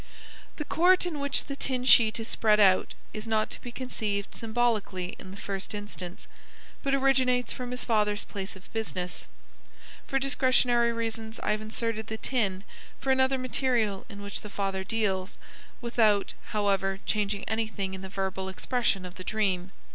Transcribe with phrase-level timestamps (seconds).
[0.55, 4.33] The court in which the tin sheet is spread out is not to be conceived
[4.33, 6.27] symbolically in the first instance,
[6.81, 9.25] but originates from his father's place of business.
[10.07, 12.63] For discretionary reasons I have inserted the tin
[12.99, 15.37] for another material in which the father deals,
[15.81, 19.71] without, however, changing anything in the verbal expression of the dream.